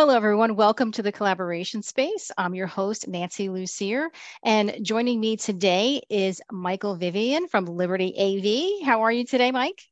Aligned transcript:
Hello, 0.00 0.16
everyone. 0.16 0.56
Welcome 0.56 0.92
to 0.92 1.02
the 1.02 1.12
collaboration 1.12 1.82
space. 1.82 2.30
I'm 2.38 2.54
your 2.54 2.66
host, 2.66 3.06
Nancy 3.06 3.50
Lucier, 3.50 4.10
and 4.42 4.78
joining 4.80 5.20
me 5.20 5.36
today 5.36 6.00
is 6.08 6.40
Michael 6.50 6.96
Vivian 6.96 7.48
from 7.48 7.66
Liberty 7.66 8.14
AV. 8.16 8.86
How 8.86 9.02
are 9.02 9.12
you 9.12 9.26
today, 9.26 9.50
Mike? 9.50 9.82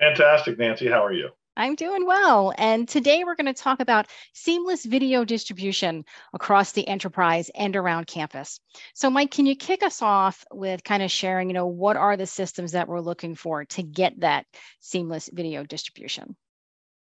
Fantastic, 0.00 0.58
Nancy. 0.58 0.88
How 0.88 1.04
are 1.04 1.12
you? 1.12 1.28
I'm 1.54 1.74
doing 1.74 2.06
well. 2.06 2.54
And 2.56 2.88
today 2.88 3.24
we're 3.24 3.34
going 3.34 3.52
to 3.54 3.62
talk 3.62 3.80
about 3.80 4.06
seamless 4.32 4.86
video 4.86 5.22
distribution 5.22 6.06
across 6.32 6.72
the 6.72 6.88
enterprise 6.88 7.50
and 7.54 7.76
around 7.76 8.06
campus. 8.06 8.58
So, 8.94 9.10
Mike, 9.10 9.32
can 9.32 9.44
you 9.44 9.54
kick 9.54 9.82
us 9.82 10.00
off 10.00 10.46
with 10.50 10.82
kind 10.82 11.02
of 11.02 11.10
sharing, 11.10 11.50
you 11.50 11.54
know, 11.54 11.66
what 11.66 11.98
are 11.98 12.16
the 12.16 12.24
systems 12.24 12.72
that 12.72 12.88
we're 12.88 13.00
looking 13.00 13.34
for 13.34 13.66
to 13.66 13.82
get 13.82 14.18
that 14.20 14.46
seamless 14.80 15.28
video 15.30 15.62
distribution? 15.62 16.36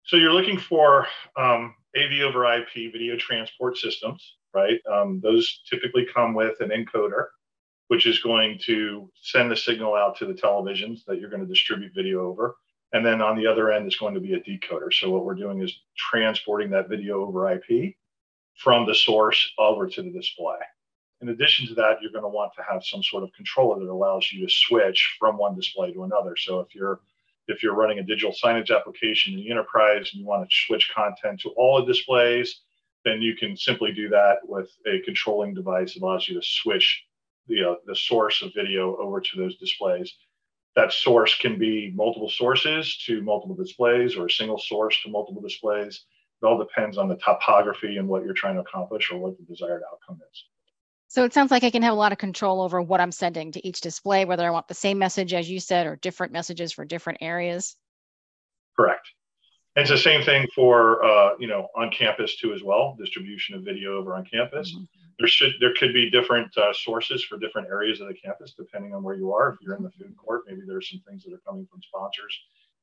So, 0.05 0.17
you're 0.17 0.33
looking 0.33 0.59
for 0.59 1.09
um, 1.37 1.75
AV 1.97 2.23
over 2.23 2.45
IP 2.53 2.93
video 2.93 3.17
transport 3.17 3.77
systems, 3.77 4.37
right? 4.55 4.81
Um, 4.91 5.21
those 5.23 5.63
typically 5.69 6.07
come 6.13 6.35
with 6.35 6.61
an 6.61 6.71
encoder, 6.71 7.27
which 7.89 8.07
is 8.07 8.21
going 8.21 8.59
to 8.67 9.11
send 9.23 9.51
the 9.51 9.57
signal 9.57 9.95
out 9.95 10.17
to 10.19 10.27
the 10.27 10.35
televisions 10.35 11.05
that 11.07 11.19
you're 11.19 11.31
going 11.31 11.43
to 11.43 11.49
distribute 11.49 11.93
video 11.95 12.21
over. 12.21 12.57
And 12.93 13.05
then 13.05 13.21
on 13.21 13.37
the 13.37 13.47
other 13.47 13.71
end 13.71 13.87
is 13.87 13.97
going 13.97 14.15
to 14.15 14.21
be 14.21 14.35
a 14.35 14.41
decoder. 14.41 14.93
So 14.93 15.11
what 15.11 15.25
we're 15.25 15.35
doing 15.35 15.63
is 15.63 15.73
transporting 15.97 16.71
that 16.71 16.89
video 16.89 17.25
over 17.25 17.51
IP 17.51 17.95
from 18.57 18.87
the 18.87 18.95
source 18.95 19.53
over 19.59 19.89
to 19.89 20.03
the 20.03 20.11
display. 20.11 20.59
In 21.21 21.29
addition 21.29 21.67
to 21.69 21.75
that, 21.75 22.01
you're 22.01 22.13
going 22.13 22.25
to 22.25 22.29
want 22.29 22.53
to 22.57 22.63
have 22.69 22.85
some 22.85 23.03
sort 23.03 23.23
of 23.23 23.33
controller 23.33 23.79
that 23.79 23.91
allows 23.91 24.31
you 24.33 24.47
to 24.47 24.53
switch 24.53 25.17
from 25.19 25.37
one 25.37 25.55
display 25.55 25.93
to 25.93 26.05
another. 26.05 26.35
So 26.37 26.61
if 26.61 26.75
you're 26.75 27.01
if 27.51 27.63
you're 27.63 27.75
running 27.75 27.99
a 27.99 28.03
digital 28.03 28.33
signage 28.33 28.75
application 28.75 29.35
in 29.35 29.41
the 29.41 29.51
enterprise 29.51 30.11
and 30.13 30.21
you 30.21 30.27
want 30.27 30.49
to 30.49 30.57
switch 30.67 30.91
content 30.95 31.41
to 31.41 31.51
all 31.51 31.81
the 31.81 31.93
displays, 31.93 32.61
then 33.05 33.23
you 33.23 33.37
can 33.37 33.57
simply 33.57 33.93
do 33.93 34.09
that 34.09 34.39
with 34.45 34.71
a 34.87 35.01
controlling 35.01 35.55
device 35.55 35.95
that 35.95 36.03
allows 36.03 36.29
you 36.29 36.35
to 36.35 36.47
switch 36.47 37.05
the, 37.49 37.71
uh, 37.71 37.75
the 37.87 37.97
source 37.97 38.43
of 38.43 38.53
video 38.55 38.97
over 38.97 39.21
to 39.21 39.37
those 39.37 39.57
displays. 39.57 40.15
That 40.77 40.93
source 40.93 41.37
can 41.37 41.59
be 41.59 41.93
multiple 41.95 42.31
sources 42.31 42.97
to 43.07 43.23
multiple 43.23 43.57
displays 43.57 44.17
or 44.17 44.27
a 44.27 44.31
single 44.31 44.59
source 44.59 44.97
to 45.03 45.11
multiple 45.11 45.43
displays. 45.43 46.05
It 46.43 46.47
all 46.47 46.59
depends 46.59 46.97
on 46.97 47.09
the 47.09 47.17
topography 47.17 47.97
and 47.97 48.09
what 48.09 48.25
you're 48.25 48.35
trying 48.35 48.55
to 48.55 48.61
accomplish 48.61 49.11
or 49.11 49.19
what 49.19 49.37
the 49.37 49.45
desired 49.45 49.83
outcome 49.93 50.21
is. 50.31 50.45
So 51.11 51.25
it 51.25 51.35
sounds 51.35 51.51
like 51.51 51.65
I 51.65 51.71
can 51.71 51.83
have 51.83 51.93
a 51.93 51.97
lot 51.97 52.13
of 52.13 52.19
control 52.19 52.61
over 52.61 52.81
what 52.81 53.01
I'm 53.01 53.11
sending 53.11 53.51
to 53.53 53.67
each 53.67 53.81
display, 53.81 54.25
whether 54.25 54.47
I 54.47 54.51
want 54.51 54.69
the 54.69 54.75
same 54.75 54.97
message 54.97 55.35
as 55.35 55.51
you 55.51 55.59
said 55.59 55.89
or 55.89 55.97
different 55.97 56.33
messages 56.33 56.73
for 56.73 56.85
different 56.85 57.19
areas. 57.21 57.75
Correct. 58.79 59.09
And 59.75 59.83
it's 59.83 59.91
the 59.91 59.99
same 59.99 60.23
thing 60.23 60.47
for 60.55 61.05
uh, 61.05 61.31
you 61.41 61.49
know 61.49 61.67
on 61.77 61.91
campus 61.91 62.37
too 62.37 62.55
as 62.55 62.63
well. 62.63 62.97
Distribution 62.97 63.57
of 63.57 63.65
video 63.65 63.99
over 63.99 64.15
on 64.15 64.25
campus. 64.25 64.73
Mm-hmm. 64.73 64.85
There 65.19 65.27
should 65.27 65.55
there 65.59 65.75
could 65.75 65.93
be 65.93 66.11
different 66.11 66.57
uh, 66.57 66.73
sources 66.73 67.25
for 67.25 67.39
different 67.39 67.67
areas 67.67 68.01
of 68.01 68.07
the 68.07 68.15
campus 68.15 68.55
depending 68.57 68.95
on 68.95 69.03
where 69.03 69.17
you 69.17 69.33
are. 69.33 69.55
If 69.55 69.57
you're 69.63 69.75
in 69.75 69.83
the 69.83 69.91
food 69.91 70.17
court, 70.17 70.43
maybe 70.47 70.61
there's 70.65 70.89
some 70.89 71.03
things 71.09 71.25
that 71.25 71.33
are 71.33 71.43
coming 71.45 71.67
from 71.69 71.81
sponsors. 71.83 72.39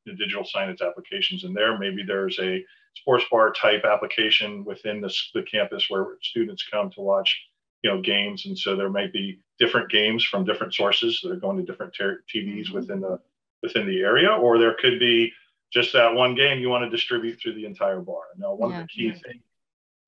The 0.05 0.15
digital 0.15 0.43
signage 0.43 0.85
applications 0.85 1.45
in 1.45 1.53
there. 1.53 1.77
Maybe 1.77 2.03
there's 2.05 2.37
a 2.39 2.61
sports 2.93 3.23
bar 3.31 3.53
type 3.53 3.85
application 3.85 4.65
within 4.65 4.99
the, 4.99 5.13
the 5.33 5.43
campus 5.43 5.85
where 5.89 6.17
students 6.21 6.67
come 6.69 6.89
to 6.91 7.01
watch 7.01 7.37
you 7.83 7.89
know 7.89 8.01
games 8.01 8.45
and 8.45 8.57
so 8.57 8.75
there 8.75 8.89
might 8.89 9.13
be 9.13 9.39
different 9.59 9.89
games 9.89 10.23
from 10.23 10.45
different 10.45 10.73
sources 10.73 11.19
that 11.21 11.31
are 11.31 11.39
going 11.39 11.57
to 11.57 11.63
different 11.63 11.93
ter- 11.95 12.23
tvs 12.33 12.65
mm-hmm. 12.65 12.75
within 12.75 12.99
the 12.99 13.19
within 13.63 13.87
the 13.87 13.99
area 13.99 14.29
or 14.29 14.57
there 14.57 14.75
could 14.79 14.99
be 14.99 15.31
just 15.71 15.93
that 15.93 16.13
one 16.13 16.35
game 16.35 16.59
you 16.59 16.69
want 16.69 16.83
to 16.83 16.89
distribute 16.89 17.39
through 17.39 17.53
the 17.53 17.65
entire 17.65 17.99
bar 17.99 18.23
now 18.37 18.53
one 18.53 18.71
yeah, 18.71 18.81
of 18.81 18.83
the 18.83 18.87
key 18.87 19.07
yeah. 19.07 19.13
things 19.13 19.43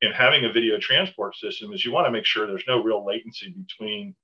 in 0.01 0.11
having 0.11 0.45
a 0.45 0.51
video 0.51 0.79
transport 0.79 1.35
system 1.35 1.73
is 1.73 1.83
you 1.83 1.91
want 1.91 2.07
to 2.07 2.11
make 2.11 2.25
sure 2.25 2.47
there's 2.47 2.63
no 2.67 2.81
real 2.81 3.05
latency 3.05 3.49
between 3.49 4.15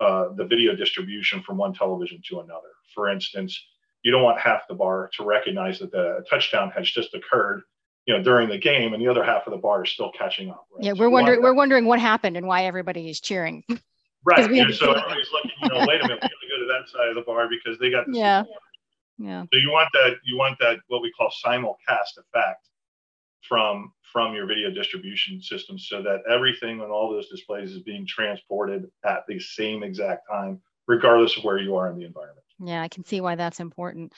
uh, 0.00 0.28
the 0.36 0.44
video 0.44 0.74
distribution 0.74 1.42
from 1.42 1.56
one 1.56 1.72
television 1.72 2.20
to 2.28 2.40
another 2.40 2.72
for 2.94 3.08
instance 3.08 3.66
you 4.02 4.12
don't 4.12 4.22
want 4.22 4.38
half 4.38 4.68
the 4.68 4.74
bar 4.74 5.10
to 5.16 5.24
recognize 5.24 5.78
that 5.78 5.90
the 5.90 6.24
touchdown 6.28 6.70
has 6.70 6.90
just 6.90 7.14
occurred 7.14 7.62
you 8.06 8.16
know 8.16 8.22
during 8.22 8.48
the 8.48 8.58
game 8.58 8.92
and 8.92 9.02
the 9.02 9.08
other 9.08 9.24
half 9.24 9.46
of 9.46 9.52
the 9.52 9.58
bar 9.58 9.84
is 9.84 9.90
still 9.90 10.10
catching 10.12 10.50
up 10.50 10.66
right? 10.72 10.84
yeah 10.84 10.92
we're 10.92 11.06
so 11.06 11.10
wondering 11.10 11.42
we're 11.42 11.54
wondering 11.54 11.86
what 11.86 11.98
happened 11.98 12.36
and 12.36 12.46
why 12.46 12.64
everybody 12.64 13.08
is 13.08 13.20
cheering. 13.20 13.64
Right 14.26 14.50
and 14.50 14.74
so 14.74 14.90
everybody's 14.90 15.28
looking 15.34 15.50
you 15.62 15.68
know 15.68 15.84
wait 15.86 16.00
a 16.00 16.08
minute 16.08 16.18
we 16.22 16.28
gotta 16.28 16.48
go 16.48 16.58
to 16.58 16.66
that 16.66 16.88
side 16.88 17.10
of 17.10 17.14
the 17.14 17.20
bar 17.26 17.46
because 17.46 17.78
they 17.78 17.90
got 17.90 18.06
yeah 18.10 18.44
yeah. 19.18 19.42
So 19.52 19.58
you 19.58 19.70
want 19.70 19.90
that 19.92 20.16
you 20.24 20.38
want 20.38 20.58
that 20.60 20.78
what 20.88 21.02
we 21.02 21.12
call 21.12 21.30
simulcast 21.44 22.16
effect 22.16 22.68
from 23.42 23.92
from 24.12 24.34
your 24.34 24.46
video 24.46 24.70
distribution 24.70 25.42
system 25.42 25.78
so 25.78 26.02
that 26.02 26.22
everything 26.28 26.80
on 26.80 26.90
all 26.90 27.10
those 27.10 27.28
displays 27.28 27.72
is 27.72 27.82
being 27.82 28.06
transported 28.06 28.86
at 29.04 29.24
the 29.28 29.38
same 29.38 29.82
exact 29.82 30.22
time 30.30 30.60
regardless 30.86 31.36
of 31.36 31.44
where 31.44 31.58
you 31.58 31.76
are 31.76 31.90
in 31.90 31.98
the 31.98 32.04
environment 32.04 32.43
yeah 32.60 32.82
i 32.82 32.88
can 32.88 33.04
see 33.04 33.20
why 33.20 33.34
that's 33.34 33.60
important 33.60 34.12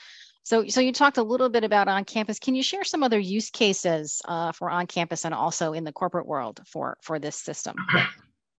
so, 0.47 0.65
so 0.69 0.79
you 0.79 0.93
talked 0.93 1.17
a 1.17 1.23
little 1.23 1.49
bit 1.49 1.65
about 1.65 1.89
on 1.89 2.05
campus. 2.05 2.39
Can 2.39 2.55
you 2.55 2.63
share 2.63 2.85
some 2.85 3.03
other 3.03 3.19
use 3.19 3.49
cases 3.49 4.21
uh, 4.29 4.53
for 4.53 4.69
on 4.69 4.87
campus 4.87 5.25
and 5.25 5.33
also 5.33 5.73
in 5.73 5.83
the 5.83 5.91
corporate 5.91 6.25
world 6.25 6.61
for 6.65 6.95
for 7.01 7.19
this 7.19 7.35
system? 7.35 7.75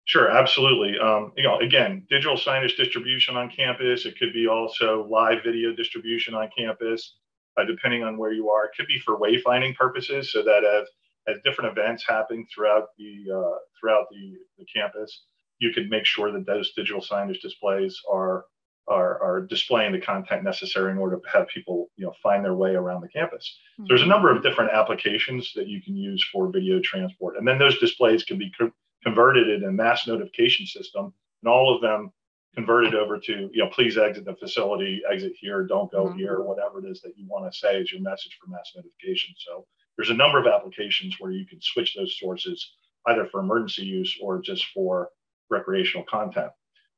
Sure, 0.08 0.32
absolutely. 0.32 0.98
Um, 0.98 1.34
you 1.36 1.44
know, 1.44 1.60
again, 1.60 2.08
digital 2.10 2.38
signage 2.38 2.78
distribution 2.78 3.36
on 3.36 3.50
campus. 3.50 4.06
It 4.06 4.18
could 4.18 4.32
be 4.32 4.48
also 4.48 5.06
live 5.10 5.44
video 5.44 5.76
distribution 5.76 6.34
on 6.34 6.50
campus, 6.58 7.18
uh, 7.58 7.66
depending 7.66 8.04
on 8.04 8.18
where 8.18 8.32
you 8.32 8.50
are. 8.50 8.68
It 8.68 8.72
could 8.78 8.88
be 8.88 9.00
for 9.00 9.20
wayfinding 9.20 9.76
purposes, 9.76 10.32
so 10.32 10.44
that 10.44 10.64
as 10.64 10.88
as 11.28 11.42
different 11.44 11.78
events 11.78 12.08
happen 12.08 12.48
throughout 12.54 12.88
the 12.98 13.34
uh, 13.36 13.58
throughout 13.78 14.06
the, 14.10 14.38
the 14.58 14.66
campus, 14.74 15.24
you 15.60 15.74
could 15.74 15.90
make 15.90 16.06
sure 16.06 16.32
that 16.32 16.46
those 16.46 16.72
digital 16.72 17.02
signage 17.02 17.42
displays 17.42 18.00
are 18.10 18.46
are, 18.88 19.22
are 19.22 19.42
displaying 19.42 19.92
the 19.92 20.00
content 20.00 20.44
necessary 20.44 20.92
in 20.92 20.98
order 20.98 21.18
to 21.18 21.30
have 21.30 21.48
people 21.48 21.90
you 21.98 22.06
know 22.06 22.14
find 22.24 22.44
their 22.44 22.56
way 22.56 22.76
around 22.76 23.02
the 23.02 23.08
campus. 23.08 23.58
Mm-hmm. 23.74 23.86
There's 23.88 24.02
a 24.02 24.08
number 24.08 24.34
of 24.34 24.44
different 24.44 24.72
applications 24.72 25.52
that 25.56 25.68
you 25.68 25.82
can 25.82 25.96
use 25.96 26.26
for 26.32 26.52
video 26.52 26.80
transport, 26.80 27.38
and 27.38 27.48
then 27.48 27.60
those 27.60 27.80
displays 27.80 28.24
can 28.24 28.38
be 28.38 28.52
co- 28.58 28.72
converted 29.04 29.50
in 29.50 29.64
a 29.68 29.72
mass 29.72 30.08
notification 30.08 30.66
system, 30.66 31.14
and 31.44 31.50
all 31.50 31.74
of 31.76 31.82
them 31.82 32.12
converted 32.56 32.96
over 32.96 33.20
to 33.20 33.50
you 33.54 33.64
know 33.64 33.70
please 33.70 33.98
exit 33.98 34.26
the 34.26 34.36
facility, 34.36 35.02
exit 35.12 35.34
here, 35.40 35.64
don't 35.64 35.92
go 35.92 36.06
mm-hmm. 36.06 36.18
here, 36.18 36.42
whatever 36.42 36.80
it 36.80 36.90
is 36.90 37.02
that 37.02 37.18
you 37.18 37.26
want 37.28 37.52
to 37.52 37.58
say 37.58 37.80
is 37.80 37.92
your 37.92 38.02
message 38.02 38.38
for 38.42 38.50
mass 38.50 38.72
notification. 38.76 39.34
So 39.38 39.66
there's 39.98 40.10
a 40.10 40.16
number 40.16 40.40
of 40.40 40.48
applications 40.48 41.16
where 41.20 41.32
you 41.32 41.46
can 41.46 41.60
switch 41.62 41.96
those 41.96 42.18
sources 42.20 42.74
either 43.08 43.28
for 43.32 43.40
emergency 43.40 43.84
use 43.84 44.18
or 44.22 44.42
just 44.42 44.66
for 44.74 45.10
recreational 45.50 46.06
content. 46.06 46.52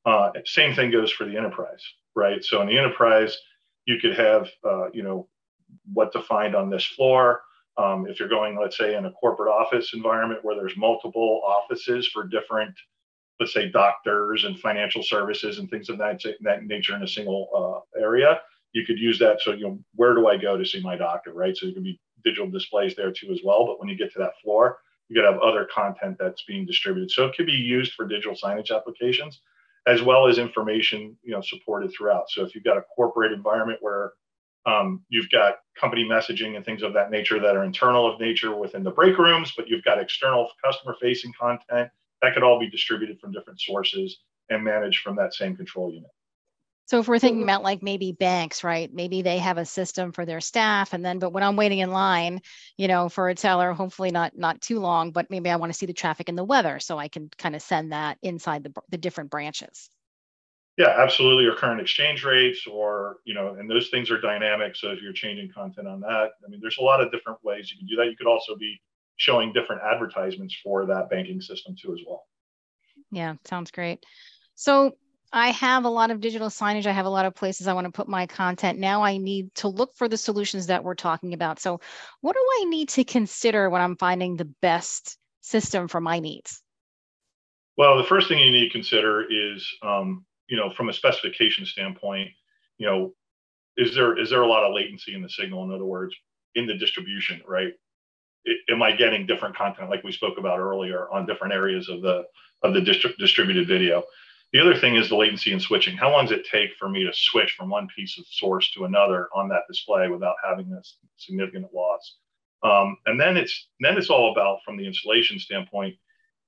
Uh, 0.04 0.30
same 0.44 0.74
thing 0.74 0.90
goes 0.90 1.12
for 1.12 1.26
the 1.26 1.36
enterprise, 1.36 1.82
right? 2.14 2.42
So 2.44 2.60
in 2.62 2.68
the 2.68 2.78
enterprise, 2.78 3.36
you 3.86 3.98
could 3.98 4.16
have, 4.16 4.48
uh, 4.64 4.90
you 4.92 5.02
know, 5.02 5.28
what 5.92 6.12
to 6.12 6.22
find 6.22 6.54
on 6.54 6.70
this 6.70 6.84
floor. 6.84 7.42
Um, 7.76 8.06
if 8.08 8.18
you're 8.18 8.28
going, 8.28 8.58
let's 8.58 8.76
say, 8.76 8.96
in 8.96 9.06
a 9.06 9.12
corporate 9.12 9.52
office 9.52 9.92
environment 9.94 10.40
where 10.42 10.56
there's 10.56 10.76
multiple 10.76 11.42
offices 11.46 12.08
for 12.08 12.26
different, 12.26 12.74
let's 13.38 13.52
say, 13.52 13.68
doctors 13.70 14.44
and 14.44 14.58
financial 14.58 15.02
services 15.02 15.58
and 15.58 15.70
things 15.70 15.88
of 15.88 15.98
that, 15.98 16.20
that 16.40 16.64
nature 16.64 16.96
in 16.96 17.02
a 17.02 17.08
single 17.08 17.84
uh, 17.96 18.00
area, 18.00 18.40
you 18.72 18.84
could 18.86 18.98
use 18.98 19.18
that. 19.18 19.40
So, 19.40 19.52
you 19.52 19.64
know, 19.64 19.78
where 19.94 20.14
do 20.14 20.28
I 20.28 20.36
go 20.36 20.56
to 20.56 20.64
see 20.64 20.80
my 20.80 20.96
doctor, 20.96 21.32
right? 21.32 21.56
So, 21.56 21.66
it 21.66 21.74
could 21.74 21.84
be 21.84 22.00
digital 22.24 22.50
displays 22.50 22.94
there 22.96 23.12
too 23.12 23.30
as 23.32 23.40
well. 23.44 23.66
But 23.66 23.80
when 23.80 23.88
you 23.88 23.96
get 23.96 24.12
to 24.12 24.18
that 24.18 24.38
floor, 24.42 24.78
you 25.08 25.16
could 25.16 25.24
have 25.24 25.40
other 25.40 25.66
content 25.72 26.16
that's 26.18 26.44
being 26.44 26.66
distributed. 26.66 27.10
So, 27.10 27.26
it 27.26 27.36
could 27.36 27.46
be 27.46 27.52
used 27.52 27.92
for 27.92 28.06
digital 28.06 28.36
signage 28.36 28.74
applications 28.74 29.40
as 29.86 30.02
well 30.02 30.26
as 30.26 30.38
information 30.38 31.16
you 31.22 31.32
know 31.32 31.40
supported 31.40 31.92
throughout. 31.92 32.30
So 32.30 32.44
if 32.44 32.54
you've 32.54 32.64
got 32.64 32.76
a 32.76 32.82
corporate 32.94 33.32
environment 33.32 33.78
where 33.80 34.12
um, 34.66 35.04
you've 35.08 35.30
got 35.30 35.56
company 35.78 36.04
messaging 36.04 36.56
and 36.56 36.64
things 36.64 36.82
of 36.82 36.92
that 36.92 37.10
nature 37.10 37.40
that 37.40 37.56
are 37.56 37.64
internal 37.64 38.12
of 38.12 38.20
nature 38.20 38.54
within 38.54 38.82
the 38.82 38.90
break 38.90 39.16
rooms, 39.16 39.52
but 39.56 39.68
you've 39.68 39.84
got 39.84 39.98
external 39.98 40.50
customer 40.62 40.94
facing 41.00 41.32
content 41.40 41.90
that 42.20 42.34
could 42.34 42.42
all 42.42 42.60
be 42.60 42.68
distributed 42.68 43.18
from 43.18 43.32
different 43.32 43.60
sources 43.60 44.18
and 44.50 44.62
managed 44.62 45.02
from 45.02 45.16
that 45.16 45.32
same 45.32 45.56
control 45.56 45.90
unit. 45.92 46.10
So 46.90 46.98
if 46.98 47.06
we're 47.06 47.20
thinking 47.20 47.42
mm-hmm. 47.42 47.50
about 47.50 47.62
like 47.62 47.84
maybe 47.84 48.10
banks, 48.10 48.64
right? 48.64 48.92
Maybe 48.92 49.22
they 49.22 49.38
have 49.38 49.58
a 49.58 49.64
system 49.64 50.10
for 50.10 50.26
their 50.26 50.40
staff, 50.40 50.92
and 50.92 51.04
then 51.04 51.20
but 51.20 51.32
when 51.32 51.44
I'm 51.44 51.54
waiting 51.54 51.78
in 51.78 51.92
line, 51.92 52.42
you 52.76 52.88
know, 52.88 53.08
for 53.08 53.28
a 53.28 53.34
teller, 53.36 53.72
hopefully 53.72 54.10
not 54.10 54.36
not 54.36 54.60
too 54.60 54.80
long, 54.80 55.12
but 55.12 55.30
maybe 55.30 55.50
I 55.50 55.54
want 55.54 55.72
to 55.72 55.78
see 55.78 55.86
the 55.86 55.92
traffic 55.92 56.28
and 56.28 56.36
the 56.36 56.42
weather, 56.42 56.80
so 56.80 56.98
I 56.98 57.06
can 57.06 57.30
kind 57.38 57.54
of 57.54 57.62
send 57.62 57.92
that 57.92 58.18
inside 58.22 58.64
the 58.64 58.72
the 58.88 58.98
different 58.98 59.30
branches. 59.30 59.88
Yeah, 60.78 60.96
absolutely. 60.98 61.44
Or 61.44 61.54
current 61.54 61.80
exchange 61.80 62.24
rates, 62.24 62.66
or 62.66 63.18
you 63.24 63.34
know, 63.34 63.54
and 63.54 63.70
those 63.70 63.88
things 63.90 64.10
are 64.10 64.20
dynamic. 64.20 64.74
So 64.74 64.90
if 64.90 65.00
you're 65.00 65.12
changing 65.12 65.52
content 65.54 65.86
on 65.86 66.00
that, 66.00 66.30
I 66.44 66.48
mean, 66.48 66.58
there's 66.60 66.78
a 66.78 66.82
lot 66.82 67.00
of 67.00 67.12
different 67.12 67.38
ways 67.44 67.70
you 67.70 67.78
can 67.78 67.86
do 67.86 67.94
that. 67.98 68.06
You 68.06 68.16
could 68.16 68.26
also 68.26 68.56
be 68.56 68.82
showing 69.16 69.52
different 69.52 69.82
advertisements 69.82 70.56
for 70.64 70.86
that 70.86 71.08
banking 71.08 71.40
system 71.40 71.76
too, 71.80 71.92
as 71.92 72.00
well. 72.04 72.24
Yeah, 73.12 73.36
sounds 73.44 73.70
great. 73.70 74.04
So 74.56 74.96
I 75.32 75.50
have 75.50 75.84
a 75.84 75.88
lot 75.88 76.10
of 76.10 76.20
digital 76.20 76.48
signage. 76.48 76.86
I 76.86 76.92
have 76.92 77.06
a 77.06 77.10
lot 77.10 77.24
of 77.24 77.34
places 77.34 77.68
I 77.68 77.72
want 77.72 77.86
to 77.86 77.92
put 77.92 78.08
my 78.08 78.26
content. 78.26 78.78
Now 78.78 79.02
I 79.02 79.16
need 79.16 79.54
to 79.56 79.68
look 79.68 79.94
for 79.94 80.08
the 80.08 80.16
solutions 80.16 80.66
that 80.66 80.82
we're 80.82 80.94
talking 80.94 81.34
about. 81.34 81.60
So, 81.60 81.80
what 82.20 82.34
do 82.34 82.44
I 82.60 82.64
need 82.64 82.88
to 82.90 83.04
consider 83.04 83.70
when 83.70 83.80
I'm 83.80 83.96
finding 83.96 84.36
the 84.36 84.52
best 84.60 85.18
system 85.40 85.86
for 85.86 86.00
my 86.00 86.18
needs? 86.18 86.62
Well, 87.76 87.96
the 87.96 88.04
first 88.04 88.28
thing 88.28 88.40
you 88.40 88.50
need 88.50 88.66
to 88.66 88.70
consider 88.70 89.24
is, 89.30 89.66
um, 89.82 90.24
you 90.48 90.56
know, 90.56 90.70
from 90.70 90.88
a 90.88 90.92
specification 90.92 91.64
standpoint, 91.64 92.30
you 92.78 92.86
know, 92.86 93.14
is 93.76 93.94
there 93.94 94.18
is 94.18 94.30
there 94.30 94.42
a 94.42 94.48
lot 94.48 94.64
of 94.64 94.74
latency 94.74 95.14
in 95.14 95.22
the 95.22 95.30
signal? 95.30 95.64
In 95.64 95.72
other 95.72 95.84
words, 95.84 96.14
in 96.56 96.66
the 96.66 96.74
distribution, 96.74 97.40
right? 97.46 97.72
It, 98.44 98.58
am 98.68 98.82
I 98.82 98.92
getting 98.92 99.26
different 99.26 99.56
content 99.56 99.90
like 99.90 100.02
we 100.02 100.12
spoke 100.12 100.38
about 100.38 100.58
earlier 100.58 101.08
on 101.10 101.26
different 101.26 101.54
areas 101.54 101.88
of 101.88 102.02
the 102.02 102.24
of 102.62 102.74
the 102.74 102.80
distri- 102.80 103.16
distributed 103.16 103.68
video? 103.68 104.02
The 104.52 104.60
other 104.60 104.76
thing 104.76 104.96
is 104.96 105.08
the 105.08 105.16
latency 105.16 105.52
and 105.52 105.62
switching. 105.62 105.96
How 105.96 106.10
long 106.10 106.26
does 106.26 106.38
it 106.38 106.46
take 106.50 106.70
for 106.76 106.88
me 106.88 107.04
to 107.04 107.12
switch 107.14 107.54
from 107.56 107.70
one 107.70 107.86
piece 107.94 108.18
of 108.18 108.24
source 108.26 108.70
to 108.72 108.84
another 108.84 109.28
on 109.34 109.48
that 109.48 109.62
display 109.68 110.08
without 110.08 110.34
having 110.44 110.68
this 110.68 110.96
significant 111.16 111.72
loss? 111.72 112.16
Um, 112.62 112.96
and 113.06 113.18
then 113.18 113.36
it's 113.36 113.68
then 113.80 113.96
it's 113.96 114.10
all 114.10 114.32
about 114.32 114.58
from 114.64 114.76
the 114.76 114.86
installation 114.86 115.38
standpoint, 115.38 115.96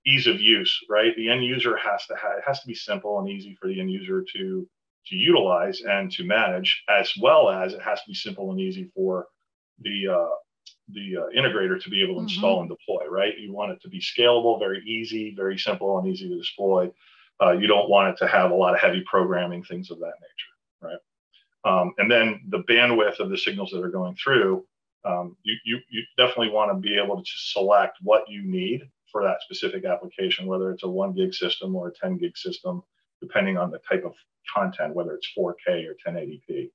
ease 0.06 0.26
of 0.26 0.40
use, 0.40 0.78
right? 0.90 1.14
The 1.16 1.30
end 1.30 1.44
user 1.44 1.76
has 1.76 2.04
to 2.06 2.16
have 2.16 2.38
it 2.38 2.44
has 2.46 2.60
to 2.60 2.66
be 2.66 2.74
simple 2.74 3.20
and 3.20 3.28
easy 3.28 3.56
for 3.60 3.68
the 3.68 3.80
end 3.80 3.90
user 3.90 4.24
to 4.34 4.68
to 5.06 5.16
utilize 5.16 5.80
and 5.80 6.10
to 6.12 6.24
manage, 6.24 6.82
as 6.88 7.12
well 7.20 7.50
as 7.50 7.72
it 7.72 7.82
has 7.82 8.00
to 8.00 8.08
be 8.08 8.14
simple 8.14 8.50
and 8.50 8.60
easy 8.60 8.90
for 8.94 9.26
the 9.80 10.08
uh, 10.08 10.34
the 10.88 11.16
uh, 11.18 11.40
integrator 11.40 11.80
to 11.82 11.88
be 11.88 12.02
able 12.02 12.14
to 12.14 12.20
mm-hmm. 12.20 12.34
install 12.34 12.60
and 12.60 12.68
deploy. 12.68 13.06
Right? 13.08 13.38
You 13.38 13.52
want 13.52 13.72
it 13.72 13.80
to 13.82 13.88
be 13.88 14.00
scalable, 14.00 14.58
very 14.58 14.82
easy, 14.84 15.34
very 15.36 15.56
simple, 15.56 15.98
and 15.98 16.08
easy 16.08 16.28
to 16.28 16.42
deploy. 16.42 16.90
Uh, 17.40 17.52
you 17.52 17.66
don't 17.66 17.88
want 17.88 18.08
it 18.08 18.16
to 18.18 18.26
have 18.26 18.50
a 18.50 18.54
lot 18.54 18.74
of 18.74 18.80
heavy 18.80 19.02
programming, 19.06 19.64
things 19.64 19.90
of 19.90 19.98
that 19.98 20.14
nature, 20.20 20.52
right? 20.80 20.98
Um, 21.64 21.92
and 21.98 22.10
then 22.10 22.40
the 22.48 22.62
bandwidth 22.64 23.20
of 23.20 23.30
the 23.30 23.38
signals 23.38 23.70
that 23.70 23.82
are 23.82 23.90
going 23.90 24.16
through, 24.16 24.64
um, 25.04 25.36
you, 25.42 25.56
you, 25.64 25.78
you 25.90 26.02
definitely 26.16 26.50
want 26.50 26.70
to 26.70 26.80
be 26.80 26.98
able 26.98 27.16
to 27.16 27.30
select 27.36 27.98
what 28.02 28.28
you 28.28 28.42
need 28.42 28.88
for 29.10 29.22
that 29.22 29.42
specific 29.42 29.84
application, 29.84 30.46
whether 30.46 30.70
it's 30.70 30.84
a 30.84 30.88
one 30.88 31.12
gig 31.12 31.34
system 31.34 31.74
or 31.76 31.88
a 31.88 31.92
10 31.92 32.18
gig 32.18 32.36
system, 32.36 32.82
depending 33.20 33.58
on 33.58 33.70
the 33.70 33.80
type 33.88 34.04
of 34.04 34.14
content, 34.52 34.94
whether 34.94 35.14
it's 35.14 35.28
4K 35.36 35.86
or 35.86 35.96
1080p, 36.06 36.70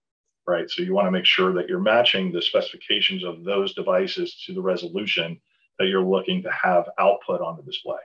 right? 0.46 0.70
So 0.70 0.84
you 0.84 0.94
want 0.94 1.08
to 1.08 1.12
make 1.12 1.26
sure 1.26 1.54
that 1.54 1.68
you're 1.68 1.80
matching 1.80 2.32
the 2.32 2.42
specifications 2.42 3.24
of 3.24 3.44
those 3.44 3.74
devices 3.74 4.42
to 4.46 4.54
the 4.54 4.62
resolution 4.62 5.40
that 5.80 5.88
you're 5.88 6.04
looking 6.04 6.44
to 6.44 6.52
have 6.52 6.90
output 7.00 7.42
on 7.42 7.58
the 7.58 7.64
display. 7.64 8.00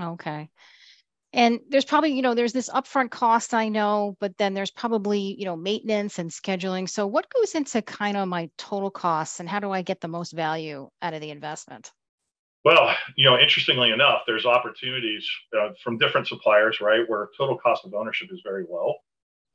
Okay 0.00 0.50
and 1.36 1.60
there's 1.68 1.84
probably 1.84 2.12
you 2.12 2.22
know 2.22 2.34
there's 2.34 2.54
this 2.54 2.70
upfront 2.70 3.10
cost 3.10 3.54
i 3.54 3.68
know 3.68 4.16
but 4.18 4.36
then 4.38 4.54
there's 4.54 4.70
probably 4.72 5.36
you 5.38 5.44
know 5.44 5.54
maintenance 5.54 6.18
and 6.18 6.30
scheduling. 6.30 6.88
So 6.88 7.06
what 7.06 7.30
goes 7.30 7.54
into 7.54 7.82
kind 7.82 8.16
of 8.16 8.26
my 8.26 8.50
total 8.58 8.90
costs 8.90 9.38
and 9.38 9.48
how 9.48 9.60
do 9.60 9.70
i 9.70 9.82
get 9.82 10.00
the 10.00 10.08
most 10.08 10.32
value 10.32 10.88
out 11.02 11.14
of 11.14 11.20
the 11.20 11.30
investment? 11.30 11.92
Well 12.64 12.94
you 13.16 13.28
know 13.28 13.38
interestingly 13.38 13.92
enough 13.92 14.22
there's 14.26 14.46
opportunities 14.46 15.28
uh, 15.56 15.70
from 15.84 15.98
different 15.98 16.26
suppliers 16.26 16.80
right 16.80 17.08
where 17.08 17.28
total 17.38 17.58
cost 17.58 17.84
of 17.84 17.94
ownership 17.94 18.28
is 18.32 18.40
very 18.42 18.64
low. 18.68 18.94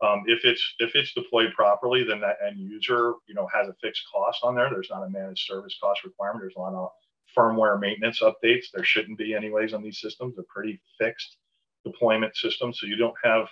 Um, 0.04 0.24
if 0.25 0.45
it's 0.45 0.63
if 0.80 0.95
it's 0.95 1.13
deployed 1.13 1.54
properly 1.54 2.04
then 2.04 2.22
that 2.22 2.38
end 2.48 2.60
user 2.60 3.13
you 3.28 3.33
know 3.33 3.48
has 3.54 3.68
a 3.68 3.75
fixed 3.81 4.04
cost 4.13 4.39
on 4.44 4.56
there. 4.56 4.69
There's 4.69 4.89
not 4.92 5.04
a 5.04 5.10
managed 5.10 5.45
service 5.48 5.78
cost 5.81 6.04
requirement. 6.04 6.44
There's 6.44 6.56
a 6.56 6.60
lot 6.60 6.74
of 6.74 6.89
firmware 7.36 7.80
maintenance 7.80 8.22
updates. 8.22 8.66
There 8.74 8.83
shouldn't 8.83 9.18
be 9.18 9.33
anyways 9.33 9.74
on 9.74 9.81
these 9.81 10.01
systems. 10.01 10.36
They're 10.36 10.45
pretty 10.54 10.81
fixed 11.00 11.38
deployment 11.86 12.36
system, 12.36 12.74
so 12.74 12.86
you 12.86 12.95
don't 12.95 13.16
have 13.24 13.48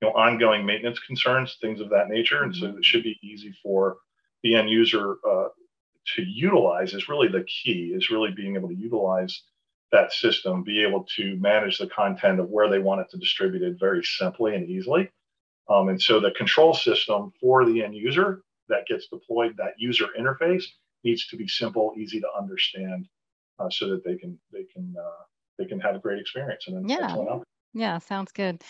you 0.00 0.08
know 0.08 0.14
ongoing 0.14 0.64
maintenance 0.64 0.98
concerns, 1.00 1.56
things 1.60 1.80
of 1.80 1.90
that 1.90 2.08
nature, 2.08 2.42
and 2.42 2.54
so 2.54 2.66
mm-hmm. 2.66 2.78
it 2.78 2.84
should 2.84 3.02
be 3.02 3.18
easy 3.22 3.54
for 3.62 3.96
the 4.42 4.54
end 4.54 4.70
user 4.70 5.16
uh, 5.28 5.48
to 6.16 6.22
utilize. 6.22 6.94
Is 6.94 7.08
really 7.08 7.28
the 7.28 7.44
key. 7.44 7.92
Is 7.94 8.10
really 8.10 8.30
being 8.30 8.56
able 8.56 8.68
to 8.68 8.76
utilize 8.76 9.42
that 9.92 10.12
system, 10.12 10.64
be 10.64 10.82
able 10.82 11.06
to 11.16 11.36
manage 11.36 11.78
the 11.78 11.86
content 11.86 12.40
of 12.40 12.48
where 12.50 12.68
they 12.68 12.80
want 12.80 13.00
it 13.00 13.08
to 13.10 13.16
distribute 13.16 13.62
it 13.62 13.78
very 13.78 14.02
simply 14.02 14.54
and 14.54 14.68
easily. 14.68 15.08
Um, 15.70 15.88
and 15.88 16.00
so 16.00 16.20
the 16.20 16.32
control 16.32 16.74
system 16.74 17.32
for 17.40 17.64
the 17.64 17.82
end 17.82 17.94
user 17.94 18.42
that 18.68 18.86
gets 18.86 19.06
deployed, 19.06 19.56
that 19.56 19.74
user 19.78 20.06
interface 20.18 20.64
needs 21.04 21.26
to 21.28 21.36
be 21.36 21.46
simple, 21.46 21.94
easy 21.96 22.20
to 22.20 22.26
understand, 22.36 23.08
uh, 23.58 23.70
so 23.70 23.88
that 23.88 24.04
they 24.04 24.16
can 24.16 24.38
they 24.52 24.64
can 24.64 24.94
uh, 24.98 25.22
they 25.58 25.64
can 25.64 25.80
have 25.80 25.94
a 25.94 25.98
great 25.98 26.18
experience 26.18 26.64
and 26.66 26.90
yeah. 26.90 27.14
Yeah, 27.74 27.98
sounds 27.98 28.32
good. 28.32 28.62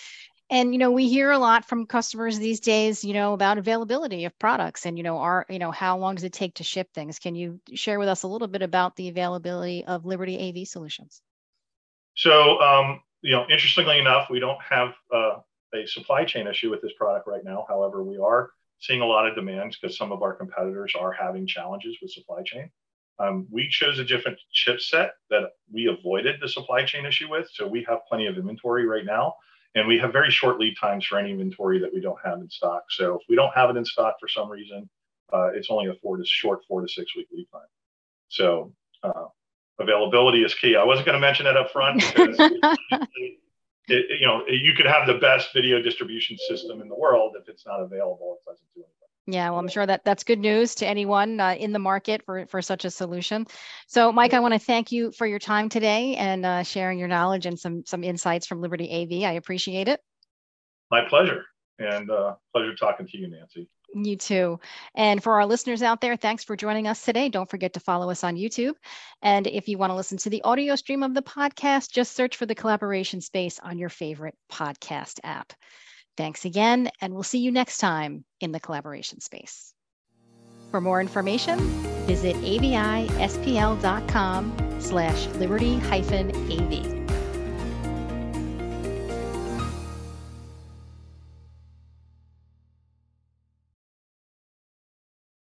And 0.51 0.73
you 0.73 0.79
know, 0.79 0.91
we 0.91 1.09
hear 1.09 1.31
a 1.31 1.39
lot 1.39 1.67
from 1.67 1.87
customers 1.87 2.39
these 2.39 2.61
days, 2.61 3.05
you 3.05 3.15
know, 3.15 3.33
about 3.33 3.59
availability 3.59 4.25
of 4.25 4.39
products 4.39 4.87
and 4.87 4.97
you 4.99 5.05
know, 5.05 5.19
are, 5.19 5.47
you 5.49 5.59
know, 5.59 5.71
how 5.71 5.99
long 5.99 6.15
does 6.17 6.25
it 6.25 6.33
take 6.33 6.55
to 6.55 6.65
ship 6.65 6.89
things? 6.95 7.19
Can 7.19 7.35
you 7.35 7.61
share 7.75 7.99
with 7.99 8.09
us 8.09 8.23
a 8.23 8.29
little 8.29 8.49
bit 8.49 8.63
about 8.63 8.97
the 8.97 9.09
availability 9.09 9.85
of 9.85 10.05
Liberty 10.05 10.39
AV 10.39 10.67
solutions? 10.67 11.23
So, 12.17 12.61
um, 12.61 13.01
you 13.23 13.33
know, 13.33 13.47
interestingly 13.51 13.99
enough, 13.99 14.29
we 14.31 14.39
don't 14.39 14.61
have 14.63 14.93
uh, 15.13 15.39
a 15.75 15.87
supply 15.87 16.25
chain 16.25 16.47
issue 16.47 16.71
with 16.71 16.83
this 16.83 16.93
product 16.99 17.27
right 17.27 17.45
now. 17.45 17.65
However, 17.69 18.05
we 18.05 18.19
are 18.19 18.51
seeing 18.79 19.01
a 19.01 19.07
lot 19.07 19.27
of 19.27 19.35
demands 19.35 19.77
because 19.77 19.97
some 19.97 20.13
of 20.13 20.23
our 20.23 20.35
competitors 20.35 20.93
are 20.99 21.13
having 21.13 21.47
challenges 21.47 21.97
with 22.01 22.11
supply 22.11 22.43
chain. 22.45 22.71
Um, 23.19 23.47
we 23.51 23.69
chose 23.69 23.99
a 23.99 24.05
different 24.05 24.39
chipset 24.55 25.11
that 25.31 25.51
we 25.73 25.87
avoided 25.87 26.37
the 26.41 26.49
supply 26.49 26.85
chain 26.85 27.07
issue 27.07 27.31
with. 27.31 27.49
So 27.53 27.67
we 27.67 27.85
have 27.89 28.01
plenty 28.09 28.27
of 28.27 28.37
inventory 28.37 28.87
right 28.87 29.05
now. 29.05 29.35
And 29.77 29.89
we 29.89 29.99
have 29.99 30.13
very 30.13 30.31
short 30.31 30.59
lead 30.61 30.77
times 30.81 31.05
for 31.05 31.19
any 31.19 31.33
inventory 31.33 31.81
that 31.81 31.93
we 31.93 32.01
don't 32.01 32.19
have 32.25 32.41
in 32.41 32.49
stock. 32.49 32.85
So 32.91 33.17
if 33.17 33.23
we 33.29 33.35
don't 33.35 33.53
have 33.55 33.71
it 33.71 33.77
in 33.77 33.85
stock 33.85 34.17
for 34.21 34.29
some 34.29 34.49
reason, 34.49 34.89
uh, 35.33 35.49
it's 35.49 35.69
only 35.71 35.89
a 35.89 35.95
four 35.95 36.17
to 36.17 36.25
short 36.25 36.61
four 36.69 36.81
to 36.81 36.89
six 36.89 37.17
week 37.17 37.27
lead 37.33 37.49
time. 37.53 37.63
So 38.29 38.73
uh, 39.03 39.27
availability 39.81 40.45
is 40.45 40.55
key. 40.55 40.77
I 40.77 40.85
wasn't 40.85 41.07
going 41.07 41.15
to 41.15 41.21
mention 41.21 41.47
it 41.47 41.57
up 41.57 41.73
front 41.73 42.01
because 42.01 42.37
it, 42.91 43.39
it, 43.89 44.21
you 44.21 44.27
know 44.27 44.45
you 44.47 44.75
could 44.75 44.87
have 44.87 45.07
the 45.07 45.15
best 45.15 45.53
video 45.53 45.83
distribution 45.83 46.37
system 46.39 46.81
in 46.81 46.89
the 46.89 46.95
world 46.95 47.35
if 47.41 47.49
it's 47.49 47.67
not 47.67 47.81
available, 47.81 48.39
it 48.39 48.49
doesn't 48.49 48.67
do 48.75 48.83
anything. 48.83 49.04
Yeah, 49.27 49.49
well, 49.51 49.59
I'm 49.59 49.69
sure 49.69 49.87
that 49.87 50.05
that's 50.05 50.23
good 50.23 50.39
news 50.39 50.75
to 50.77 50.87
anyone 50.87 51.41
uh, 51.41 51.55
in 51.59 51.73
the 51.73 51.79
market 51.79 52.23
for, 52.27 52.45
for 52.47 52.61
such 52.61 52.85
a 52.85 52.91
solution. 52.91 53.47
So, 53.87 54.13
Mike, 54.13 54.35
I 54.35 54.41
want 54.41 54.53
to 54.53 54.61
thank 54.61 54.93
you 54.93 55.13
for 55.13 55.27
your 55.27 55.39
time 55.39 55.71
today 55.71 56.15
and 56.17 56.45
uh, 56.45 56.63
sharing 56.63 56.99
your 56.99 57.09
knowledge 57.09 57.47
and 57.47 57.59
some 57.59 57.85
some 57.87 58.05
insights 58.05 58.47
from 58.47 58.61
Liberty 58.61 58.91
AV. 58.91 59.27
I 59.27 59.35
appreciate 59.35 59.89
it. 59.89 60.01
My 60.91 61.09
pleasure, 61.09 61.45
and 61.79 62.11
uh, 62.11 62.35
pleasure 62.53 62.75
talking 62.75 63.07
to 63.07 63.19
you, 63.19 63.29
Nancy. 63.29 63.69
You 63.95 64.17
too. 64.17 64.61
And 64.95 65.23
for 65.23 65.35
our 65.35 65.47
listeners 65.47 65.83
out 65.83 66.01
there, 66.01 66.17
thanks 66.17 66.43
for 66.43 66.57
joining 66.57 66.89
us 66.89 67.05
today. 67.05 67.29
Don't 67.29 67.49
forget 67.49 67.75
to 67.75 67.81
follow 67.81 68.11
us 68.11 68.25
on 68.25 68.37
YouTube. 68.37 68.75
And 69.23 69.47
if 69.47 69.69
you 69.69 69.79
want 69.79 69.91
to 69.91 69.95
listen 69.95 70.19
to 70.19 70.31
the 70.31 70.43
audio 70.43 70.75
stream 70.75 71.03
of 71.03 71.15
the 71.15 71.23
podcast, 71.23 71.93
just 71.93 72.15
search 72.15 72.37
for 72.37 72.45
the 72.45 72.57
collaboration 72.57 73.21
space 73.21 73.61
on 73.61 73.79
your 73.79 73.89
favorite 73.89 74.35
podcast 74.51 75.21
app. 75.23 75.53
Thanks 76.17 76.45
again, 76.45 76.91
and 77.01 77.13
we'll 77.15 77.23
see 77.25 77.41
you 77.41 77.51
next 77.51 77.79
time 77.79 78.25
in 78.41 78.53
the 78.53 78.61
collaboration 78.61 79.21
space. 79.21 79.75
For 80.71 80.81
more 80.81 81.01
information, 81.01 81.59
visit 82.07 82.37
avispl.com 82.37 83.21
slash 84.81 85.27
liberty-av. 85.27 87.04